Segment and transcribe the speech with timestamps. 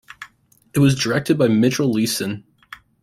[0.73, 2.43] It was directed by Mitchell Leisen.